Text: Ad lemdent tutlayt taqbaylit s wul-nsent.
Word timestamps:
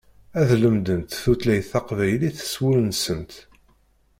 Ad 0.39 0.49
lemdent 0.61 1.19
tutlayt 1.21 1.67
taqbaylit 1.71 2.37
s 2.51 2.53
wul-nsent. 2.61 3.33